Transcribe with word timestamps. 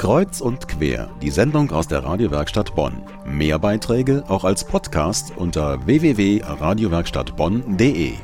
Kreuz 0.00 0.40
und 0.40 0.66
quer, 0.66 1.10
die 1.20 1.28
Sendung 1.28 1.70
aus 1.72 1.86
der 1.86 2.02
Radiowerkstatt 2.02 2.74
Bonn. 2.74 3.02
Mehr 3.26 3.58
Beiträge 3.58 4.24
auch 4.28 4.44
als 4.44 4.64
Podcast 4.64 5.34
unter 5.36 5.84
www.radiowerkstattbonn.de. 5.84 8.14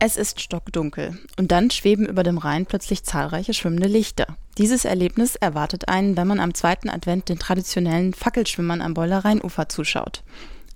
Es 0.00 0.18
ist 0.18 0.42
stockdunkel 0.42 1.18
und 1.38 1.50
dann 1.50 1.70
schweben 1.70 2.04
über 2.04 2.24
dem 2.24 2.36
Rhein 2.36 2.66
plötzlich 2.66 3.04
zahlreiche 3.04 3.54
schwimmende 3.54 3.88
Lichter. 3.88 4.26
Dieses 4.58 4.84
Erlebnis 4.84 5.34
erwartet 5.34 5.88
einen, 5.88 6.14
wenn 6.18 6.26
man 6.26 6.40
am 6.40 6.52
zweiten 6.52 6.90
Advent 6.90 7.30
den 7.30 7.38
traditionellen 7.38 8.12
Fackelschwimmern 8.12 8.82
am 8.82 8.92
Boiler 8.92 9.24
Rheinufer 9.24 9.70
zuschaut. 9.70 10.22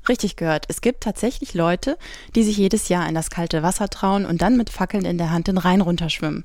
Richtig 0.08 0.34
gehört, 0.34 0.66
es 0.68 0.80
gibt 0.80 1.04
tatsächlich 1.04 1.54
Leute, 1.54 1.96
die 2.34 2.42
sich 2.42 2.56
jedes 2.56 2.88
Jahr 2.88 3.08
in 3.08 3.14
das 3.14 3.30
kalte 3.30 3.62
Wasser 3.62 3.88
trauen 3.88 4.26
und 4.26 4.42
dann 4.42 4.56
mit 4.56 4.68
Fackeln 4.68 5.04
in 5.04 5.16
der 5.16 5.30
Hand 5.30 5.46
den 5.46 5.58
Rhein 5.58 5.80
runterschwimmen. 5.80 6.44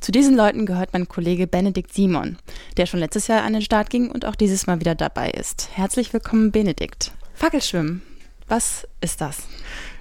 Zu 0.00 0.10
diesen 0.10 0.36
Leuten 0.36 0.66
gehört 0.66 0.92
mein 0.92 1.06
Kollege 1.06 1.46
Benedikt 1.46 1.92
Simon, 1.92 2.36
der 2.76 2.86
schon 2.86 3.00
letztes 3.00 3.28
Jahr 3.28 3.44
an 3.44 3.52
den 3.52 3.62
Start 3.62 3.90
ging 3.90 4.10
und 4.10 4.24
auch 4.24 4.34
dieses 4.34 4.66
Mal 4.66 4.80
wieder 4.80 4.96
dabei 4.96 5.30
ist. 5.30 5.68
Herzlich 5.72 6.12
willkommen, 6.12 6.50
Benedikt. 6.50 7.12
Fackelschwimmen, 7.34 8.02
was 8.48 8.88
ist 9.00 9.20
das? 9.20 9.44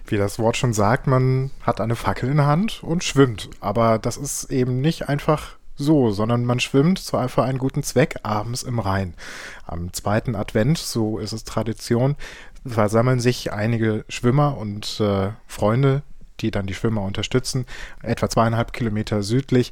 Wie 0.07 0.17
das 0.17 0.39
Wort 0.39 0.57
schon 0.57 0.73
sagt, 0.73 1.05
man 1.05 1.51
hat 1.61 1.81
eine 1.81 1.95
Fackel 1.95 2.29
in 2.29 2.37
der 2.37 2.47
Hand 2.47 2.83
und 2.83 3.03
schwimmt. 3.03 3.49
Aber 3.59 3.99
das 3.99 4.17
ist 4.17 4.45
eben 4.45 4.81
nicht 4.81 5.09
einfach 5.09 5.57
so, 5.75 6.11
sondern 6.11 6.45
man 6.45 6.59
schwimmt 6.59 6.99
zwar 6.99 7.27
für 7.29 7.43
einen 7.43 7.57
guten 7.57 7.83
Zweck 7.83 8.15
abends 8.23 8.63
im 8.63 8.79
Rhein. 8.79 9.13
Am 9.65 9.93
zweiten 9.93 10.35
Advent, 10.35 10.77
so 10.77 11.19
ist 11.19 11.33
es 11.33 11.43
Tradition, 11.43 12.15
versammeln 12.65 13.19
sich 13.19 13.53
einige 13.53 14.05
Schwimmer 14.09 14.57
und 14.57 14.99
äh, 14.99 15.29
Freunde, 15.47 16.01
die 16.39 16.51
dann 16.51 16.65
die 16.65 16.73
Schwimmer 16.73 17.03
unterstützen, 17.03 17.65
etwa 18.01 18.29
zweieinhalb 18.29 18.73
Kilometer 18.73 19.23
südlich 19.23 19.71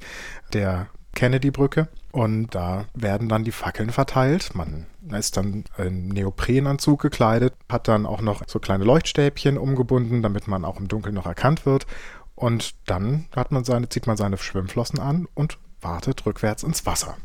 der 0.54 0.88
Kennedy-Brücke. 1.16 1.88
Und 2.12 2.54
da 2.54 2.86
werden 2.94 3.28
dann 3.28 3.44
die 3.44 3.52
Fackeln 3.52 3.90
verteilt. 3.90 4.54
Man 4.54 4.86
ist 5.12 5.36
dann 5.36 5.64
in 5.78 6.10
Neoprenanzug 6.10 7.02
gekleidet, 7.02 7.56
hat 7.70 7.88
dann 7.88 8.06
auch 8.06 8.22
noch 8.22 8.44
so 8.48 8.60
kleine 8.60 8.84
Leuchtstäbchen 8.84 9.58
umgebunden, 9.58 10.22
damit 10.22 10.48
man 10.48 10.64
auch 10.64 10.80
im 10.80 10.88
Dunkeln 10.88 11.16
noch 11.16 11.26
erkannt 11.26 11.66
wird. 11.66 11.88
Und 12.36 12.76
dann 12.88 13.26
hat 13.36 13.52
man 13.52 13.64
seine, 13.64 13.90
zieht 13.90 14.06
man 14.06 14.18
seine 14.18 14.38
Schwimmflossen 14.38 15.00
an 15.00 15.28
und 15.34 15.58
wartet 15.82 16.26
rückwärts 16.26 16.64
ins 16.64 16.86
Wasser. 16.86 17.18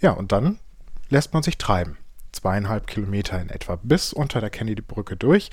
Ja, 0.00 0.12
und 0.12 0.32
dann 0.32 0.58
lässt 1.10 1.34
man 1.34 1.42
sich 1.42 1.58
treiben. 1.58 1.98
Zweieinhalb 2.34 2.86
Kilometer 2.86 3.40
in 3.40 3.48
etwa 3.48 3.78
bis 3.82 4.12
unter 4.12 4.40
der 4.40 4.50
Kennedy-Brücke 4.50 5.16
durch 5.16 5.50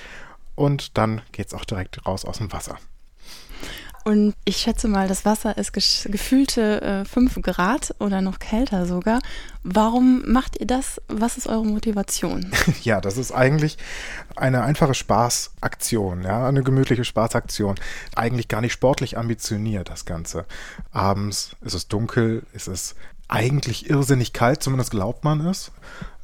und 0.55 0.97
dann 0.97 1.21
geht 1.31 1.47
es 1.47 1.53
auch 1.53 1.65
direkt 1.65 2.05
raus 2.05 2.25
aus 2.25 2.39
dem 2.39 2.51
Wasser. 2.51 2.77
Und 4.03 4.33
ich 4.45 4.57
schätze 4.57 4.87
mal, 4.87 5.07
das 5.07 5.25
Wasser 5.25 5.57
ist 5.57 5.73
gefühlte 5.73 7.05
5 7.07 7.37
äh, 7.37 7.41
Grad 7.41 7.93
oder 7.99 8.21
noch 8.21 8.39
kälter 8.39 8.87
sogar. 8.87 9.19
Warum 9.63 10.23
macht 10.25 10.59
ihr 10.59 10.65
das? 10.65 10.99
Was 11.07 11.37
ist 11.37 11.47
eure 11.47 11.65
Motivation? 11.65 12.51
ja, 12.81 12.99
das 12.99 13.17
ist 13.17 13.31
eigentlich 13.31 13.77
eine 14.35 14.63
einfache 14.63 14.95
Spaßaktion, 14.95 16.23
ja, 16.23 16.47
eine 16.47 16.63
gemütliche 16.63 17.05
Spaßaktion. 17.05 17.75
Eigentlich 18.15 18.47
gar 18.47 18.61
nicht 18.61 18.73
sportlich 18.73 19.19
ambitioniert, 19.19 19.89
das 19.89 20.05
Ganze. 20.05 20.45
Abends 20.91 21.55
ist 21.61 21.75
es 21.75 21.87
dunkel, 21.87 22.43
ist 22.53 22.67
es 22.67 22.95
eigentlich 23.31 23.89
irrsinnig 23.89 24.33
kalt, 24.33 24.61
zumindest 24.61 24.91
glaubt 24.91 25.23
man 25.23 25.45
es, 25.45 25.71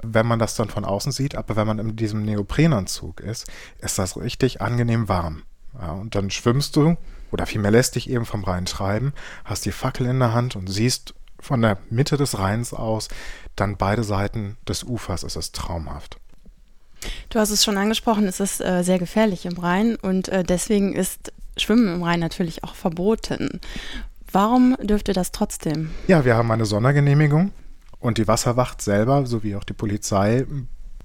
wenn 0.04 0.28
man 0.28 0.40
das 0.40 0.56
dann 0.56 0.70
von 0.70 0.86
außen 0.86 1.12
sieht. 1.12 1.36
Aber 1.36 1.56
wenn 1.56 1.66
man 1.66 1.80
in 1.80 1.96
diesem 1.96 2.24
Neoprenanzug 2.24 3.22
ist, 3.22 3.48
ist 3.80 3.98
das 3.98 4.18
richtig 4.18 4.62
angenehm 4.62 5.08
warm. 5.08 5.44
Ja, 5.80 5.92
und 5.92 6.16
dann 6.16 6.30
schwimmst 6.30 6.76
du 6.76 6.98
oder 7.32 7.46
vielmehr 7.46 7.72
lässt 7.72 7.96
dich 7.96 8.10
eben 8.10 8.26
vom 8.26 8.44
Rhein 8.44 8.66
treiben, 8.66 9.14
hast 9.46 9.66
die 9.66 9.72
Fackel 9.72 10.08
in 10.08 10.20
der 10.20 10.34
Hand 10.34 10.56
und 10.56 10.68
siehst 10.68 11.14
von 11.40 11.62
der 11.62 11.78
Mitte 11.90 12.18
des 12.18 12.40
Rheins 12.40 12.74
aus 12.74 13.10
dann 13.56 13.78
beide 13.78 14.04
Seiten 14.04 14.58
des 14.68 14.84
Ufers. 14.84 15.24
Es 15.24 15.36
ist 15.36 15.56
traumhaft. 15.56 16.18
Du 17.30 17.40
hast 17.40 17.52
es 17.52 17.64
schon 17.64 17.78
angesprochen, 17.78 18.28
es 18.28 18.40
ist 18.40 18.60
äh, 18.60 18.84
sehr 18.84 18.98
gefährlich 18.98 19.46
im 19.46 19.58
Rhein 19.58 19.96
und 19.98 20.30
äh, 20.30 20.44
deswegen 20.44 20.94
ist 20.94 21.32
Schwimmen 21.58 21.96
im 21.96 22.04
Rhein 22.04 22.20
natürlich 22.20 22.64
auch 22.64 22.76
verboten. 22.76 23.62
Warum 24.32 24.76
dürft 24.82 25.08
ihr 25.08 25.14
das 25.14 25.32
trotzdem? 25.32 25.92
Ja, 26.08 26.26
wir 26.26 26.36
haben 26.36 26.52
eine 26.52 26.66
Sondergenehmigung 26.66 27.52
und 28.00 28.18
die 28.18 28.28
Wasserwacht 28.28 28.82
selber 28.82 29.26
sowie 29.26 29.56
auch 29.56 29.64
die 29.64 29.74
Polizei 29.74 30.46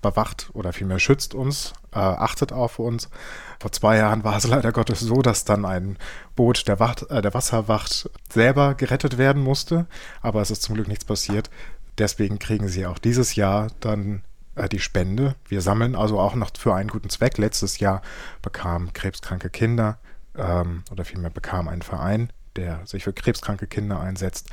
bewacht 0.02 0.50
oder 0.52 0.72
vielmehr 0.72 0.98
schützt 0.98 1.34
uns, 1.34 1.72
äh, 1.92 1.98
achtet 1.98 2.52
auf 2.52 2.78
uns. 2.78 3.08
Vor 3.60 3.72
zwei 3.72 3.96
Jahren 3.98 4.24
war 4.24 4.36
es 4.36 4.46
leider 4.46 4.72
Gottes 4.72 5.00
so, 5.00 5.22
dass 5.22 5.44
dann 5.44 5.64
ein 5.64 5.96
Boot 6.34 6.66
der, 6.68 6.80
Wacht, 6.80 7.08
äh, 7.10 7.22
der 7.22 7.32
Wasserwacht 7.32 8.10
selber 8.30 8.74
gerettet 8.74 9.16
werden 9.16 9.42
musste, 9.42 9.86
aber 10.20 10.42
es 10.42 10.50
ist 10.50 10.62
zum 10.62 10.74
Glück 10.74 10.88
nichts 10.88 11.04
passiert. 11.04 11.48
Deswegen 11.98 12.38
kriegen 12.38 12.68
sie 12.68 12.86
auch 12.86 12.98
dieses 12.98 13.36
Jahr 13.36 13.68
dann 13.80 14.22
äh, 14.56 14.68
die 14.68 14.80
Spende. 14.80 15.36
Wir 15.46 15.62
sammeln 15.62 15.94
also 15.94 16.18
auch 16.18 16.34
noch 16.34 16.50
für 16.58 16.74
einen 16.74 16.90
guten 16.90 17.08
Zweck. 17.08 17.38
Letztes 17.38 17.78
Jahr 17.78 18.02
bekamen 18.42 18.92
krebskranke 18.92 19.50
Kinder 19.50 19.98
ähm, 20.36 20.82
oder 20.90 21.04
vielmehr 21.04 21.30
bekam 21.30 21.68
ein 21.68 21.82
Verein, 21.82 22.32
der 22.56 22.86
sich 22.86 23.04
für 23.04 23.12
krebskranke 23.12 23.66
Kinder 23.66 24.00
einsetzt, 24.00 24.50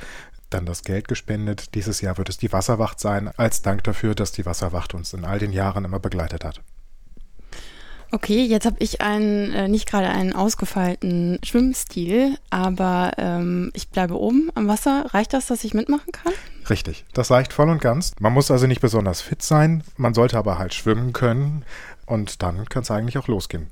dann 0.50 0.66
das 0.66 0.82
Geld 0.82 1.08
gespendet. 1.08 1.74
Dieses 1.74 2.00
Jahr 2.00 2.18
wird 2.18 2.28
es 2.28 2.38
die 2.38 2.52
Wasserwacht 2.52 3.00
sein, 3.00 3.28
als 3.36 3.62
Dank 3.62 3.84
dafür, 3.84 4.14
dass 4.14 4.32
die 4.32 4.46
Wasserwacht 4.46 4.94
uns 4.94 5.12
in 5.12 5.24
all 5.24 5.38
den 5.38 5.52
Jahren 5.52 5.84
immer 5.84 6.00
begleitet 6.00 6.44
hat. 6.44 6.60
Okay, 8.12 8.44
jetzt 8.44 8.66
habe 8.66 8.76
ich 8.80 9.00
einen, 9.00 9.52
äh, 9.52 9.68
nicht 9.68 9.88
gerade 9.88 10.08
einen 10.08 10.32
ausgefeilten 10.32 11.38
Schwimmstil, 11.44 12.36
aber 12.50 13.12
ähm, 13.18 13.70
ich 13.72 13.88
bleibe 13.90 14.18
oben 14.18 14.50
am 14.56 14.66
Wasser. 14.66 15.06
Reicht 15.14 15.32
das, 15.32 15.46
dass 15.46 15.62
ich 15.62 15.74
mitmachen 15.74 16.10
kann? 16.10 16.32
Richtig, 16.68 17.04
das 17.12 17.30
reicht 17.30 17.52
voll 17.52 17.70
und 17.70 17.80
ganz. 17.80 18.14
Man 18.18 18.32
muss 18.32 18.50
also 18.50 18.66
nicht 18.66 18.80
besonders 18.80 19.20
fit 19.20 19.42
sein, 19.42 19.84
man 19.96 20.12
sollte 20.12 20.38
aber 20.38 20.58
halt 20.58 20.74
schwimmen 20.74 21.12
können 21.12 21.64
und 22.04 22.42
dann 22.42 22.68
kann 22.68 22.82
es 22.82 22.90
eigentlich 22.90 23.16
auch 23.16 23.28
losgehen. 23.28 23.68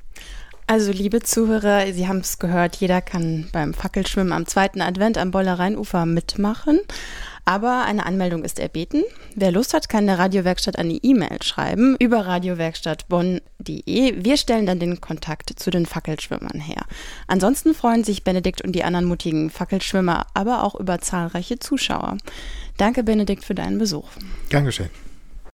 Also, 0.70 0.92
liebe 0.92 1.20
Zuhörer, 1.20 1.90
Sie 1.94 2.08
haben 2.08 2.18
es 2.18 2.38
gehört, 2.38 2.76
jeder 2.76 3.00
kann 3.00 3.48
beim 3.52 3.72
Fackelschwimmen 3.72 4.34
am 4.34 4.44
zweiten 4.44 4.82
Advent 4.82 5.16
am 5.16 5.30
Boiler 5.30 5.58
Rheinufer 5.58 6.04
mitmachen. 6.04 6.80
Aber 7.46 7.86
eine 7.86 8.04
Anmeldung 8.04 8.44
ist 8.44 8.58
erbeten. 8.58 9.02
Wer 9.34 9.50
Lust 9.50 9.72
hat, 9.72 9.88
kann 9.88 10.06
der 10.06 10.18
Radiowerkstatt 10.18 10.76
die 10.78 11.00
E-Mail 11.02 11.42
schreiben 11.42 11.96
über 11.98 12.26
radiowerkstattbonn.de. 12.26 14.22
Wir 14.22 14.36
stellen 14.36 14.66
dann 14.66 14.78
den 14.78 15.00
Kontakt 15.00 15.58
zu 15.58 15.70
den 15.70 15.86
Fackelschwimmern 15.86 16.60
her. 16.60 16.84
Ansonsten 17.28 17.72
freuen 17.72 18.04
sich 18.04 18.22
Benedikt 18.22 18.60
und 18.60 18.72
die 18.72 18.84
anderen 18.84 19.06
mutigen 19.06 19.48
Fackelschwimmer 19.48 20.26
aber 20.34 20.64
auch 20.64 20.74
über 20.74 21.00
zahlreiche 21.00 21.58
Zuschauer. 21.58 22.18
Danke, 22.76 23.02
Benedikt, 23.02 23.42
für 23.42 23.54
deinen 23.54 23.78
Besuch. 23.78 24.10
Geschehen. 24.66 24.90